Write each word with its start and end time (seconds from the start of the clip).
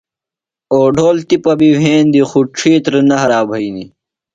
اوڈھول 0.73 1.17
تِپہ 1.27 1.53
بی 1.59 1.69
وھیندی 1.79 2.21
خو 2.29 2.39
ڇِھیتر 2.55 2.93
نہ 3.07 3.15
ہرائی 3.21 3.47
بھینی۔ 3.49 3.85